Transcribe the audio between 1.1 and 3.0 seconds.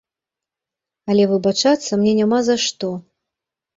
Але выбачацца мне няма за што.